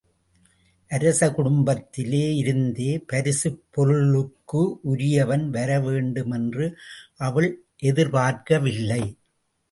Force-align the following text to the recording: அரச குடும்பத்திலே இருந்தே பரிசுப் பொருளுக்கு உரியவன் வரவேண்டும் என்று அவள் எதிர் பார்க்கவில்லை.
அரச 0.91 1.31
குடும்பத்திலே 1.31 2.21
இருந்தே 2.35 3.03
பரிசுப் 3.07 3.59
பொருளுக்கு 3.71 4.61
உரியவன் 4.83 5.49
வரவேண்டும் 5.49 6.31
என்று 6.31 6.65
அவள் 7.17 7.49
எதிர் 7.81 8.09
பார்க்கவில்லை. 8.09 9.03